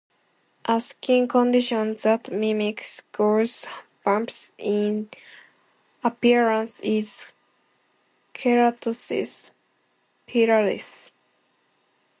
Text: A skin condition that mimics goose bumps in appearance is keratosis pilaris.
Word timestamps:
A 0.65 0.79
skin 0.81 1.27
condition 1.27 1.93
that 2.01 2.31
mimics 2.31 3.01
goose 3.11 3.67
bumps 4.03 4.55
in 4.57 5.11
appearance 6.03 6.79
is 6.79 7.33
keratosis 8.33 9.51
pilaris. 10.27 11.11